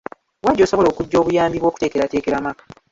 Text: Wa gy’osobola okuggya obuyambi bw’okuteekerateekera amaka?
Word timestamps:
Wa 0.45 0.51
gy’osobola 0.57 0.87
okuggya 0.89 1.17
obuyambi 1.19 1.57
bw’okuteekerateekera 1.59 2.35
amaka? 2.37 2.63